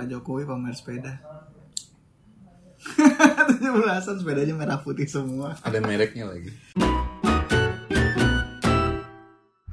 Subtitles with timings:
[0.00, 1.12] Pak Jokowi pamer sepeda.
[3.60, 5.52] 17-an sepedanya merah putih semua.
[5.60, 6.48] Ada mereknya lagi.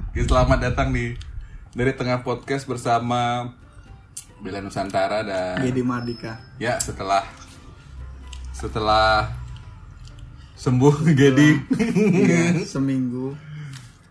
[0.04, 1.16] Oke, Selamat datang di
[1.72, 3.56] dari tengah podcast bersama
[4.44, 6.44] Bela Nusantara dan Gedi Mardika.
[6.60, 7.24] ya setelah
[8.52, 9.32] setelah
[10.60, 11.56] sembuh Gedi
[12.04, 13.32] Iya, seminggu.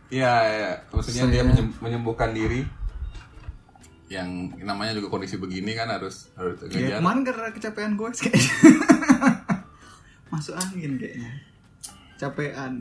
[0.09, 2.65] ya, ya maksudnya dia menyem- menyembuhkan diri
[4.09, 4.29] yang
[4.59, 8.53] namanya juga kondisi begini kan harus harus Ya, kemarin karena kecapean gue kayaknya.
[10.29, 11.31] Masuk angin kayaknya.
[12.17, 12.73] Capean.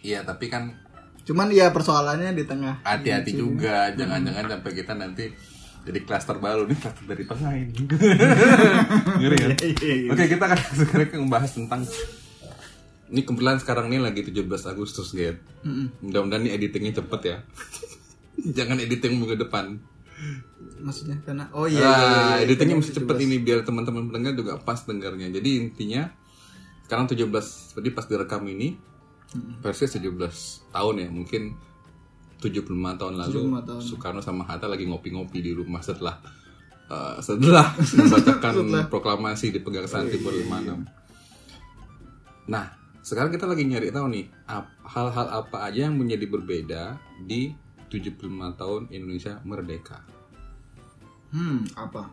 [0.00, 0.72] iya tapi kan
[1.20, 2.80] Cuman ya persoalannya di tengah.
[2.82, 5.24] hati-hati juga jangan-jangan sampai kita nanti
[5.80, 7.76] jadi klaster baru nih klaster dari tengah ini
[9.20, 10.10] ngeri kan Iya, iya.
[10.10, 11.80] oke kita akan sekarang membahas tentang
[13.06, 15.92] ini kebetulan sekarang ini lagi 17 Agustus guys Mm-mm.
[16.02, 17.36] mudah-mudahan nih editingnya cepet ya
[18.56, 19.78] jangan editing minggu depan
[20.80, 21.80] Maksudnya karena oh iya.
[21.80, 22.44] Nah, iya, iya, iya.
[22.44, 25.28] editingnya Karena mesti cepet ini biar teman-teman pendengar juga pas dengarnya.
[25.32, 26.08] Jadi intinya
[26.88, 28.76] sekarang 17 jadi pas direkam ini
[29.62, 31.54] versi 17 tahun ya, mungkin
[32.42, 32.66] 75
[32.98, 33.82] tahun lalu 75 tahun.
[33.84, 36.16] Soekarno sama Hatta lagi ngopi-ngopi di rumah setelah
[36.88, 38.54] eh, setelah membacakan
[38.92, 42.50] proklamasi di Pegangsaan Timur 56.
[42.50, 42.66] Nah,
[43.00, 44.26] sekarang kita lagi nyari tahu nih
[44.84, 47.54] hal-hal apa aja yang menjadi berbeda di
[47.90, 50.00] 75 tahun Indonesia merdeka.
[51.34, 52.10] Hmm, apa?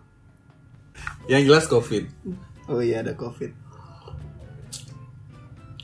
[1.29, 2.03] Yang jelas COVID.
[2.67, 3.53] Oh iya ada Covid.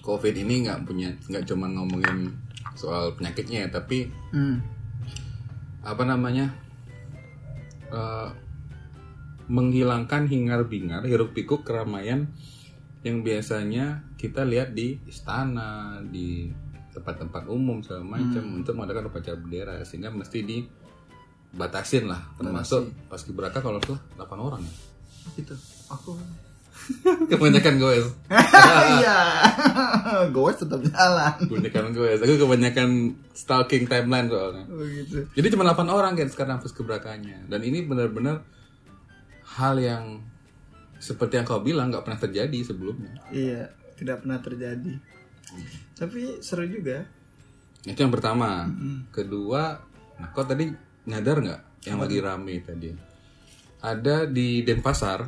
[0.03, 2.35] COVID ini nggak punya nggak cuma ngomongin
[2.75, 4.59] soal penyakitnya ya, tapi Hmm.
[5.85, 6.51] apa namanya
[7.93, 8.29] eh,
[9.47, 12.31] menghilangkan hingar-bingar hiruk pikuk keramaian
[13.03, 16.47] yang biasanya kita lihat di istana di
[16.93, 23.81] tempat-tempat umum segala macam untuk mengadakan upacara bendera sehingga mesti dibatasin lah termasuk paskibraka kalau
[23.81, 24.73] tuh 8 orang ya
[25.39, 25.55] Gitu.
[25.87, 26.19] Aku.
[27.31, 27.91] kebanyakan gue
[28.97, 29.19] Iya.
[30.33, 31.33] Gue tetap jalan.
[31.37, 32.89] kebanyakan gue aku kebanyakan
[33.31, 35.23] stalking timeline soalnya Oh gitu.
[35.37, 37.47] Jadi cuma 8 orang kan sekarang pas keberakannya.
[37.47, 38.43] Dan ini benar-benar
[39.55, 40.25] hal yang
[40.97, 43.11] seperti yang kau bilang nggak pernah terjadi sebelumnya.
[43.29, 43.69] Iya,
[43.99, 44.93] tidak pernah terjadi.
[45.97, 47.05] Tapi seru juga.
[47.83, 48.67] Itu yang pertama.
[49.11, 49.75] Kedua,
[50.19, 50.71] nah kau tadi
[51.03, 52.89] nyadar nggak yang lagi rame tadi?
[53.83, 55.27] Ada di Denpasar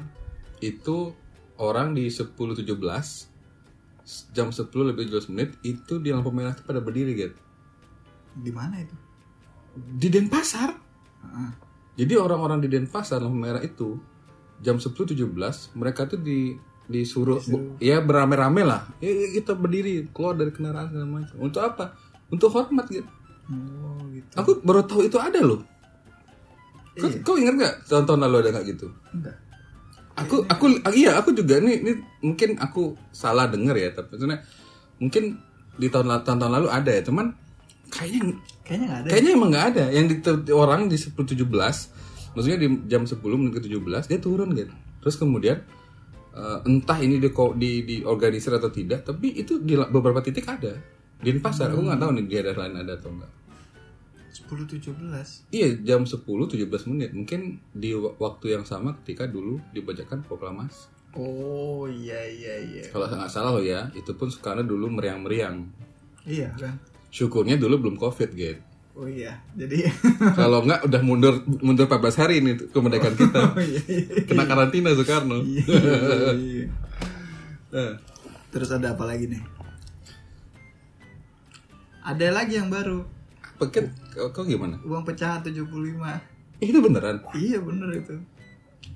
[0.64, 1.12] itu
[1.60, 2.64] orang di 10.17
[4.32, 7.36] jam 10 lebih 12 menit itu di lampu merah itu pada berdiri gitu.
[8.36, 8.96] Di mana itu?
[9.76, 10.72] Di Denpasar.
[11.26, 11.52] Heeh.
[11.96, 14.00] Jadi orang-orang di Denpasar lampu merah itu
[14.64, 15.20] jam 10.17
[15.76, 16.56] mereka tuh di
[16.86, 18.86] disuruh bu- ya beramai-ramai lah.
[19.02, 21.36] Ya, ya, kita berdiri keluar dari kendaraan segala macam.
[21.42, 21.98] Untuk apa?
[22.30, 23.10] Untuk hormat gitu.
[23.50, 24.30] Oh gitu.
[24.38, 25.62] Aku baru tahu itu ada loh.
[26.96, 28.88] Kau, kau ingat nggak tahun-tahun lalu ada nggak gitu?
[29.12, 29.38] Enggak.
[30.16, 31.92] Aku aku iya aku juga nih ini
[32.24, 34.48] mungkin aku salah denger ya tapi sebenarnya
[34.96, 35.36] mungkin
[35.76, 37.36] di tahun tahun lalu ada ya cuman
[37.92, 39.08] kayaknya Kayaknya nggak ada.
[39.14, 39.84] Kayaknya emang nggak ada.
[39.94, 44.74] Yang di, orang di 10.17, maksudnya di jam 10 menit ke 17 dia turun gitu.
[45.06, 45.62] Terus kemudian
[46.36, 50.76] eh, entah ini di, di diorganisir atau tidak, tapi itu di beberapa titik ada.
[51.16, 53.32] Di pasar, aku nggak tahu nih di daerah lain ada atau enggak.
[54.36, 55.48] 10 17.
[55.56, 57.16] Iya, jam 10 17 menit.
[57.16, 60.92] Mungkin di wa- waktu yang sama ketika dulu dibacakan proklamasi.
[61.16, 62.84] Oh iya iya iya.
[62.92, 65.64] Kalau nggak salah loh ya, itu pun Soekarno dulu meriang-meriang.
[66.28, 66.76] Iya kan.
[67.08, 68.60] Syukurnya dulu belum Covid, gitu.
[68.96, 69.44] Oh iya.
[69.60, 69.84] Jadi
[70.40, 73.40] Kalau nggak udah mundur mundur 14 hari ini kemerdekaan kita.
[73.52, 74.24] Oh iya iya.
[74.24, 75.44] Kena karantina Soekarno.
[75.44, 75.64] iya,
[76.32, 76.66] iya.
[77.76, 77.94] Eh,
[78.56, 79.44] Terus ada apa lagi nih?
[82.08, 83.04] Ada lagi yang baru.
[83.60, 84.80] Paket kau, kau gimana?
[84.88, 85.60] Uang pecahan 75.
[86.64, 87.20] Eh, itu beneran?
[87.36, 88.16] Iya bener itu.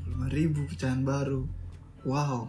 [0.07, 1.43] 5 ribu pecahan baru.
[2.07, 2.47] Wow.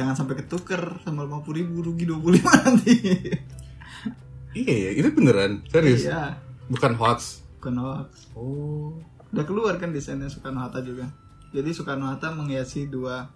[0.00, 2.94] Jangan sampai ketuker sama 50 ribu rugi 25 nanti.
[4.54, 5.60] Iya ya, itu beneran.
[5.68, 6.06] Serius?
[6.08, 6.40] iya.
[6.66, 7.44] Bukan hoax.
[7.60, 8.08] Bukan hoax.
[8.32, 8.94] Oh.
[9.30, 11.10] Udah keluar kan desainnya Soekarno Hatta juga.
[11.50, 13.26] Jadi Soekarno Hatta menghiasi dua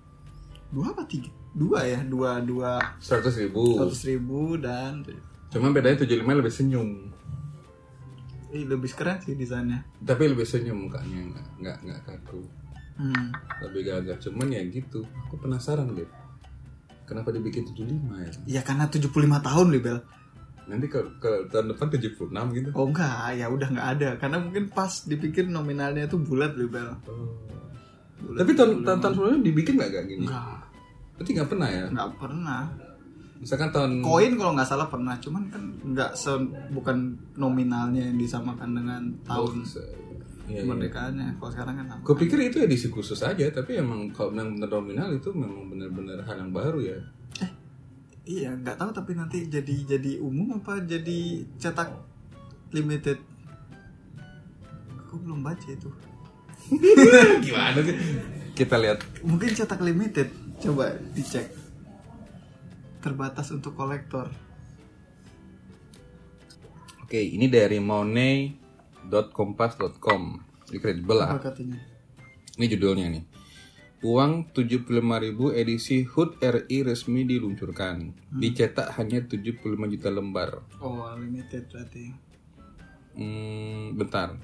[0.69, 1.28] dua apa tiga?
[1.50, 3.75] Dua ya, dua dua 100 ribu.
[3.75, 5.02] seratus ribu dan
[5.48, 6.88] Cuma bedanya 75 lebih senyum.
[8.48, 9.80] eh, lebih keren sih desainnya.
[9.98, 12.40] Tapi lebih senyum mukanya, nggak nggak nggak kaku.
[12.96, 13.32] Hmm.
[13.60, 14.16] Lebih gagah.
[14.19, 15.04] Cuman ya gitu.
[15.26, 16.08] Aku penasaran deh.
[17.04, 18.30] Kenapa dibikin 75 ya?
[18.44, 19.08] Ya karena 75
[19.40, 19.98] tahun Libel.
[20.68, 22.68] Nanti ke, ke tahun depan 76 gitu.
[22.76, 24.08] Oh enggak, ya udah nggak ada.
[24.20, 26.92] Karena mungkin pas dipikir nominalnya itu bulat Libel.
[28.18, 30.24] Tapi tahun tahun tahun sebelumnya dibikin nggak kayak gini?
[30.28, 30.60] Enggak,
[31.16, 31.84] Berarti nggak pernah ya?
[31.88, 32.62] nggak pernah.
[33.38, 35.62] Misalkan tahun Koin kalau nggak salah pernah, cuman kan
[35.94, 36.32] nggak se
[36.74, 39.62] bukan nominalnya yang disamakan dengan tahun.
[39.62, 39.84] Iya,
[40.48, 40.60] iya.
[40.64, 41.26] kemerdekaannya.
[41.36, 41.86] Kalau sekarang kan?
[42.02, 46.36] Gue pikir itu edisi khusus aja, tapi emang kalau benar-benar nominal itu memang benar-benar hal
[46.40, 46.98] yang baru ya.
[48.28, 51.88] Iya, nggak tahu tapi nanti jadi jadi umum apa jadi cetak
[52.76, 53.16] limited.
[55.00, 55.88] Aku belum baca itu.
[57.48, 57.96] Gimana sih?
[58.52, 59.00] Kita lihat.
[59.25, 60.28] Mungkin cetak limited.
[60.60, 61.48] Coba dicek.
[63.00, 64.28] Terbatas untuk kolektor.
[67.00, 70.22] Oke, ini dari money.kompas.com.
[70.69, 71.32] Ini kredibel lah.
[71.32, 71.80] Apa katanya?
[72.60, 73.25] Ini judulnya nih.
[73.98, 78.14] Uang 75.000 edisi HUT RI resmi diluncurkan.
[78.30, 79.58] Dicetak hanya 75
[79.90, 80.62] juta lembar.
[80.78, 82.14] Oh, limited berarti.
[83.18, 84.38] Hmm, bentar.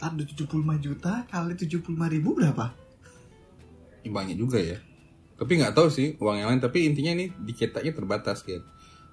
[0.00, 2.72] Ada 75 juta kali 75 ribu berapa?
[4.00, 4.80] Ini banyak juga ya.
[5.36, 6.64] Tapi nggak tahu sih uang yang lain.
[6.64, 8.64] Tapi intinya ini dicetaknya terbatas gitu.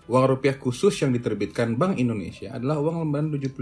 [0.08, 3.60] Uang rupiah khusus yang diterbitkan Bank Indonesia adalah uang lembaran 75.000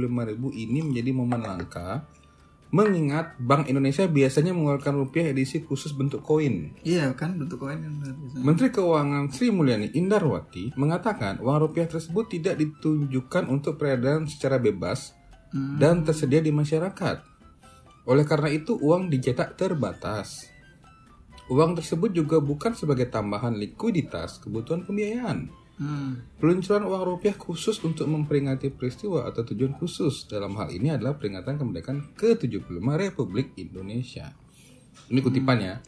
[0.62, 2.06] ini menjadi momen langka
[2.74, 6.74] mengingat Bank Indonesia biasanya mengeluarkan rupiah edisi khusus bentuk koin.
[6.82, 8.42] Iya kan bentuk koin kan bisa.
[8.42, 15.14] Menteri Keuangan Sri Mulyani Indarwati mengatakan uang rupiah tersebut tidak ditunjukkan untuk peredaran secara bebas
[15.54, 17.22] dan tersedia di masyarakat.
[18.10, 20.50] Oleh karena itu uang dicetak terbatas.
[21.54, 25.63] Uang tersebut juga bukan sebagai tambahan likuiditas kebutuhan pembiayaan.
[25.74, 26.22] Hmm.
[26.38, 31.58] Peluncuran uang rupiah khusus untuk memperingati peristiwa atau tujuan khusus dalam hal ini adalah peringatan
[31.58, 34.38] kemerdekaan ke-75 Republik Indonesia.
[35.10, 35.82] Ini kutipannya.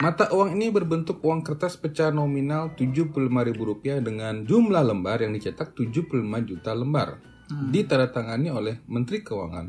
[0.00, 6.24] Mata uang ini berbentuk uang kertas pecah nominal Rp75.000 dengan jumlah lembar yang dicetak 75
[6.48, 7.20] juta lembar.
[7.44, 9.68] Ditandatangani oleh Menteri Keuangan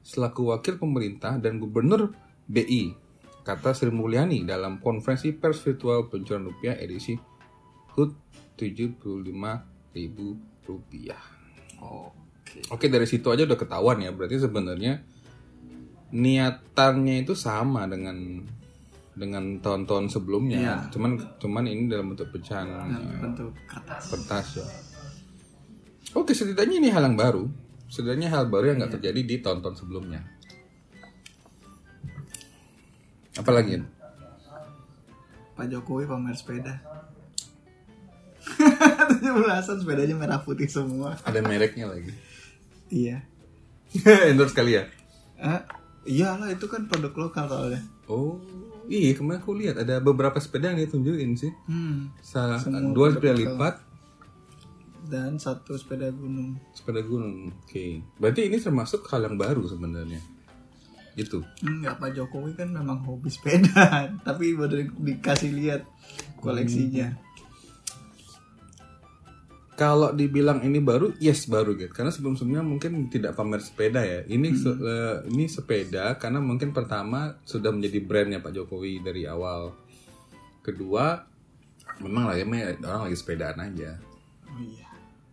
[0.00, 2.12] selaku wakil pemerintah dan gubernur
[2.44, 2.92] BI,
[3.44, 7.16] kata Sri Mulyani dalam konferensi pers virtual peluncuran rupiah edisi
[7.96, 8.12] HUT
[8.54, 10.18] Rp75.000.
[11.80, 12.58] Oke.
[12.70, 15.02] Oke dari situ aja udah ketahuan ya berarti sebenarnya
[16.10, 18.44] niatannya itu sama dengan
[19.14, 20.76] dengan tahun-tahun sebelumnya Iya.
[20.90, 24.02] cuman cuman ini dalam bentuk pecahan Nah, ya, bentuk kertas.
[24.10, 24.66] kertas ya
[26.14, 27.46] oke setidaknya ini hal yang baru
[27.86, 30.22] setidaknya hal baru yang nggak terjadi di tahun-tahun sebelumnya
[33.34, 33.82] apalagi
[35.54, 36.74] Pak Jokowi pamer sepeda.
[39.06, 41.16] 17-an sepedanya merah putih semua.
[41.20, 42.12] ada mereknya lagi
[42.86, 43.22] Iya.
[44.28, 44.84] endorse kali ya
[45.36, 45.60] Eh,
[46.06, 47.82] iyalah itu kan produk lokal soalnya.
[48.06, 48.38] oh
[48.84, 52.12] iya kemarin aku lihat ada beberapa sepeda yang ditunjukin sih Hmm.
[52.20, 53.74] Sa Semua dua sepeda lipat
[55.04, 56.56] Dan satu sepeda gunung.
[56.70, 57.84] sepeda gunung oke
[58.16, 60.20] berarti ini termasuk hal yang baru sebenarnya
[61.14, 63.70] gitu Enggak Pak Jokowi kan memang hobi sepeda,
[64.26, 65.82] tapi baru di- dikasih lihat
[66.36, 67.14] koleksinya.
[69.74, 71.90] Kalau dibilang ini baru yes baru gitu.
[71.90, 74.22] Karena sebelum sebelumnya mungkin tidak pamer sepeda ya.
[74.22, 79.74] Ini se- eh, ini sepeda karena mungkin pertama sudah menjadi brandnya Pak Jokowi dari awal.
[80.60, 81.18] Kedua
[82.00, 82.46] memang lah ya
[82.80, 83.98] orang lagi sepedaan aja.
[84.46, 84.86] Oh iya.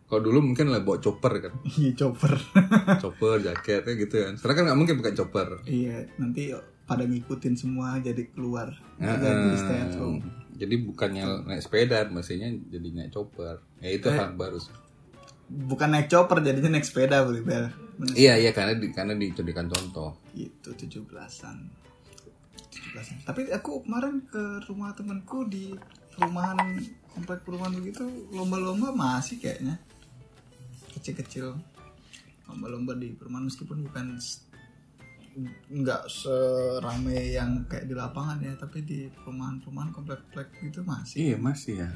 [0.06, 1.54] kalau dulu mungkin lah bawa chopper kan?
[1.80, 2.34] Iya chopper.
[3.02, 4.34] chopper jaketnya gitu kan.
[4.36, 5.48] Sekarang kan nggak mungkin pakai chopper.
[5.64, 6.52] Iya, nanti
[6.84, 8.76] pada ngikutin semua jadi keluar.
[9.00, 10.20] Jadi stay at home.
[10.56, 13.62] Jadi bukannya naik sepeda, maksudnya jadi naik chopper.
[13.80, 14.60] Ya itu hal baru.
[15.52, 17.72] Bukan naik chopper jadinya naik sepeda Beli Bel.
[18.18, 20.18] Iya iya karena di, karena dijadikan contoh.
[20.34, 21.58] Itu 17-an.
[22.58, 23.18] 17-an.
[23.28, 25.76] Tapi aku kemarin ke rumah temanku di
[26.16, 26.80] perumahan
[27.12, 29.80] komplek perumahan begitu lomba-lomba masih kayaknya
[30.96, 31.56] kecil-kecil
[32.48, 34.20] lomba-lomba di perumahan meskipun bukan
[35.72, 41.74] nggak serame yang kayak di lapangan ya tapi di perumahan-perumahan komplek-komplek gitu masih Iya masih
[41.88, 41.92] ya.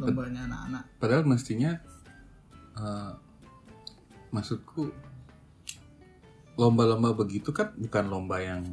[0.00, 1.76] Lombanya anak-anak Padahal mestinya
[2.80, 3.12] eh,
[4.32, 4.88] maksudku
[6.56, 8.64] lomba-lomba begitu kan bukan lomba yang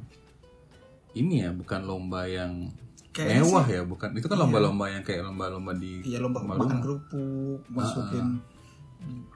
[1.14, 2.74] ini ya, bukan lomba yang
[3.14, 4.10] Kayaknya mewah ya, bukan.
[4.18, 6.66] Itu kan lomba-lomba yang kayak lomba-lomba di iya lomba rumah-rumah.
[6.66, 8.42] makan kerupuk masukin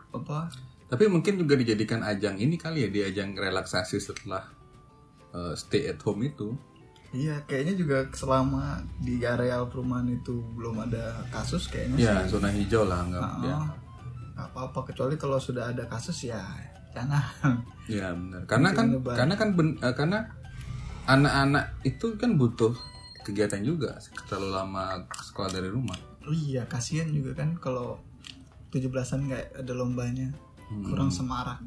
[0.09, 0.49] apa
[0.87, 4.47] Tapi mungkin juga dijadikan ajang ini kali ya, di ajang relaksasi setelah
[5.35, 6.55] eh, stay at home itu.
[7.15, 11.95] Iya, kayaknya juga selama di areal perumahan itu belum ada kasus kayaknya.
[11.95, 13.59] Ya, zona hijau lah ya.
[14.35, 16.43] Nggak apa-apa kecuali kalau sudah ada kasus ya
[16.91, 17.23] jangan.
[17.87, 18.43] Ya benar.
[18.43, 20.19] Karena kan karena kan ben- eh, karena
[21.07, 22.75] anak-anak itu kan butuh
[23.23, 23.95] kegiatan juga
[24.27, 24.83] terlalu lama
[25.15, 25.95] sekolah dari rumah.
[26.27, 27.95] Oh iya, kasihan juga kan kalau
[28.75, 30.27] 17-an nggak ada lombanya.
[30.67, 30.83] Hmm.
[30.83, 31.63] Kurang semarak.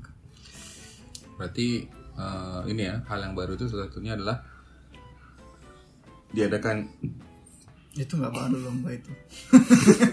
[1.40, 4.44] Berarti eh, ini ya hal yang baru itu salah satunya adalah
[6.30, 6.86] diadakan
[7.96, 9.10] Itu nggak baru lomba itu.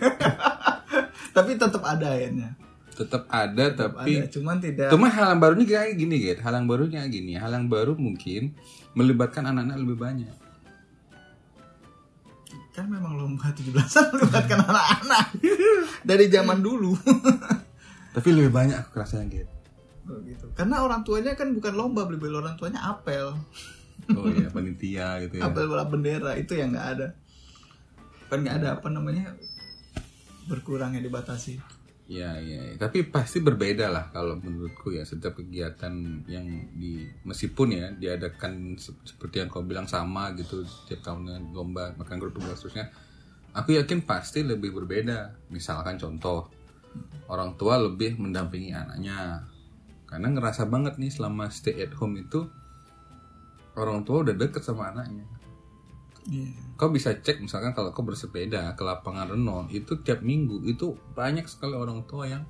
[1.36, 2.58] Tapi tetap ada akhirnya.
[2.98, 6.65] tetap ada tapi ada cuman tidak cuma hal yang barunya kayak gini gitu hal yang
[6.65, 8.58] barunya gini hal yang baru mungkin
[8.98, 10.34] melibatkan anak-anak lebih banyak
[12.77, 15.25] kan memang lomba 17-an melibatkan anak-anak
[16.06, 16.98] dari zaman dulu
[18.17, 19.53] tapi lebih banyak aku kerasanya gitu
[20.07, 23.36] Oh, gitu karena orang tuanya kan bukan lomba beli beli orang tuanya apel
[24.09, 27.07] oh iya panitia gitu ya apel bola bendera itu yang nggak ada
[28.25, 29.36] kan nggak ada apa namanya
[30.47, 31.59] berkurangnya dibatasi
[32.07, 32.75] Iya, iya, iya.
[32.79, 35.91] tapi pasti berbeda lah kalau menurutku ya setiap kegiatan
[36.24, 41.91] yang di meskipun ya diadakan se- seperti yang kau bilang sama gitu setiap tahunnya lomba
[42.00, 42.88] makan grup dan seterusnya.
[43.51, 45.51] Aku yakin pasti lebih berbeda.
[45.51, 46.47] Misalkan contoh
[47.27, 49.43] orang tua lebih mendampingi anaknya
[50.07, 52.47] karena ngerasa banget nih selama stay at home itu
[53.75, 55.27] orang tua udah deket sama anaknya
[56.27, 56.51] Iya.
[56.75, 61.47] kau bisa cek misalkan kalau kau bersepeda ke lapangan Renon itu tiap minggu itu banyak
[61.47, 62.43] sekali orang tua yang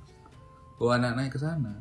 [0.78, 1.74] bawa anak-anaknya ke sana.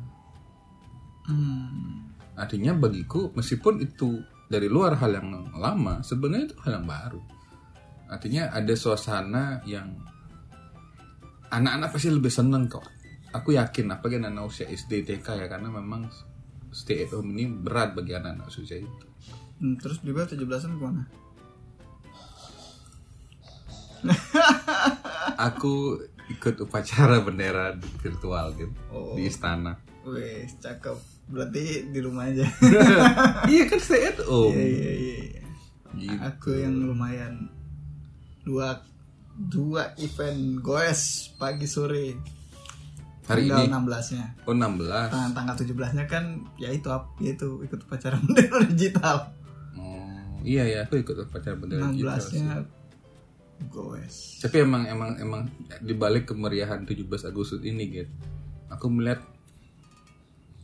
[1.25, 2.13] Hmm.
[2.37, 7.21] Artinya bagiku meskipun itu dari luar hal yang lama, sebenarnya itu hal yang baru.
[8.07, 9.91] Artinya ada suasana yang
[11.49, 12.85] anak-anak pasti lebih seneng kok.
[13.35, 16.07] Aku yakin apalagi anak usia SD TK ya karena memang
[16.71, 19.05] stay at home ini berat bagi anak-anak usia itu.
[19.57, 21.03] Hmm, terus juga 17-an gimana?
[25.37, 27.73] Aku ikut upacara bendera
[28.03, 29.15] virtual gitu Oh.
[29.15, 29.79] di istana.
[30.03, 30.95] Wih, cakep.
[31.27, 32.47] Berarti di rumah aja.
[33.51, 34.55] iya kan stay at home.
[34.55, 35.15] Iya, iya, iya.
[35.27, 35.43] iya.
[35.97, 36.15] Gitu.
[36.23, 37.51] Aku yang lumayan
[38.47, 38.79] dua
[39.37, 42.17] dua event goes pagi sore.
[43.27, 44.25] Hari tanggal ini 16-nya.
[44.47, 45.11] oh 16.
[45.11, 46.25] Tanggal, tanggal 17-nya kan
[46.55, 46.87] ya itu
[47.19, 49.17] ya itu ikut upacara bendera digital.
[49.75, 52.39] Oh, iya ya, aku ikut upacara bendera digital sih.
[52.39, 52.55] 16-nya
[53.67, 54.39] goes.
[54.39, 55.41] Tapi emang emang emang
[55.83, 58.13] di balik kemeriahan 17 Agustus ini, gitu.
[58.71, 59.21] Aku melihat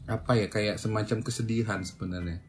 [0.07, 2.39] apa ya kayak semacam kesedihan sebenarnya.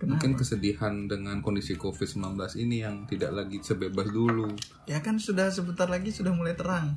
[0.00, 0.16] Kenapa?
[0.16, 4.48] Mungkin kesedihan dengan kondisi Covid-19 ini yang tidak lagi sebebas dulu.
[4.88, 6.96] Ya kan sudah sebentar lagi sudah mulai terang.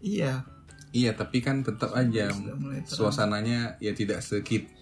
[0.00, 0.48] Iya,
[0.96, 2.32] Iya, tapi kan tetap aja
[2.88, 4.72] suasananya ya tidak sekit.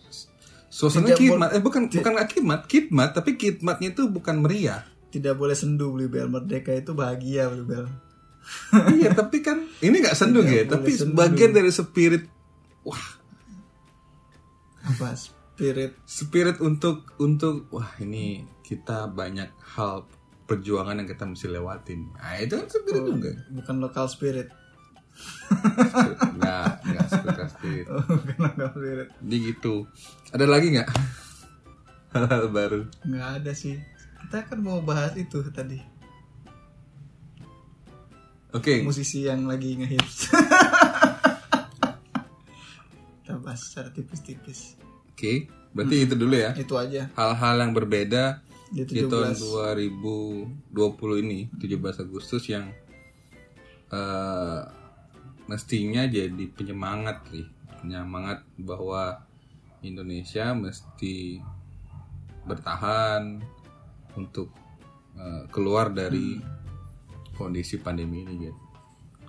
[0.71, 4.83] Suasana Tidak khidmat, eh bukan bukan nggak khidmat, khidmat, tapi khidmatnya itu bukan meriah.
[5.11, 7.87] Tidak boleh sendu beli bel merdeka itu bahagia beli bel.
[8.99, 11.15] iya, tapi kan ini nggak sendu ya, tapi sendu.
[11.19, 12.27] bagian dari spirit
[12.87, 13.07] wah,
[14.87, 15.15] Apa
[15.55, 20.03] spirit spirit untuk untuk wah ini kita banyak hal
[20.51, 22.11] perjuangan yang kita mesti lewatin.
[22.19, 23.31] Nah, itu kan spirit juga.
[23.55, 24.51] bukan lokal spirit.
[26.37, 27.87] Nggak, nggak spirit spirit.
[27.87, 29.09] Oh, bukan lokal spirit.
[29.23, 29.75] Jadi gitu.
[30.35, 30.91] Ada lagi nggak?
[32.13, 32.83] Hal-hal baru.
[33.07, 33.79] Nggak ada sih.
[34.27, 35.79] Kita kan mau bahas itu tadi.
[38.55, 40.31] Oke, Musisi yang lagi ngehits.
[43.23, 44.84] Kita bahas secara tipis-tipis.
[45.15, 45.33] Oke.
[45.75, 46.51] Berarti itu dulu ya.
[46.59, 47.07] Itu aja.
[47.15, 48.43] Hal-hal yang berbeda
[48.75, 49.87] Di di tahun 17.
[50.71, 52.75] 2020 ini 17 Agustus yang
[53.95, 54.63] eh,
[55.47, 57.47] mestinya jadi penyemangat nih
[57.79, 59.23] penyemangat bahwa
[59.85, 61.39] Indonesia mesti
[62.49, 63.39] bertahan
[64.19, 64.51] untuk
[65.15, 66.41] eh, keluar dari
[67.39, 68.65] kondisi pandemi ini gitu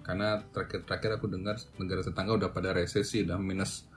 [0.05, 3.89] karena terakhir-terakhir aku dengar negara tetangga udah pada resesi udah minus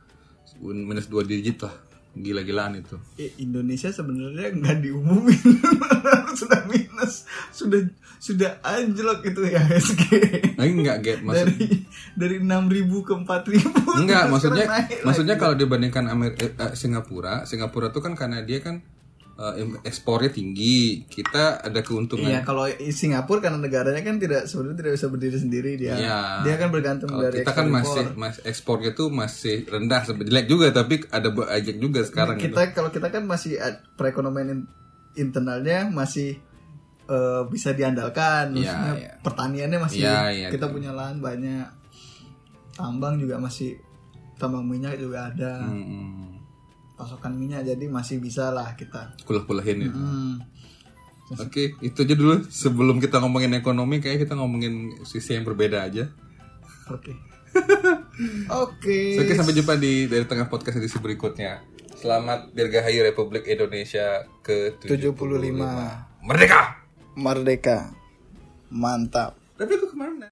[0.60, 1.74] minus dua digit lah.
[2.18, 2.96] Gila-gilaan itu.
[3.20, 5.38] Eh, Indonesia sebenarnya nggak diumumin.
[6.40, 7.28] Sudah minus.
[7.54, 7.84] Sudah
[8.18, 10.02] sudah anjlok itu ya SG
[10.58, 11.86] lagi nggak get maksud dari
[12.18, 13.78] dari enam ribu ke empat ribu.
[13.94, 14.66] Enggak, maksudnya
[15.06, 18.82] maksudnya kalau dibandingkan Amer eh, eh, Singapura, Singapura tuh kan karena dia kan
[19.38, 22.26] eh, ekspornya tinggi, kita ada keuntungan.
[22.26, 26.18] Iya kalau Singapura karena negaranya kan tidak sebenarnya tidak bisa berdiri sendiri dia Iya.
[26.42, 30.66] dia kan bergantung Kalau dari kita kan masih mas ekspornya tuh masih rendah jelek juga
[30.70, 32.50] tapi ada banyak juga sekarang gitu.
[32.50, 33.56] kita kalau kita kan masih
[33.94, 34.68] perekonomian in-
[35.16, 36.42] internalnya masih
[37.04, 39.12] eh, bisa diandalkan Iya, iya.
[39.18, 40.48] pertaniannya masih Iya, iya.
[40.50, 41.64] kita punya lahan banyak
[42.74, 43.78] tambang juga masih
[44.34, 46.27] tambang minyak juga ada Hmm,
[46.98, 49.94] pasokan minyak jadi masih bisa lah kita kulah-kulahin itu.
[49.94, 50.34] hmm.
[51.28, 56.08] Oke, itu aja dulu sebelum kita ngomongin ekonomi kayak kita ngomongin sisi yang berbeda aja.
[56.88, 57.12] oke
[58.64, 61.60] oke Oke, sampai jumpa di dari tengah podcast edisi berikutnya.
[61.98, 65.12] Selamat Dirgahayu Republik Indonesia ke-75.
[65.18, 66.60] 75 Merdeka!
[67.18, 67.90] merdeka
[68.70, 70.30] mantap Tapi aku kemarin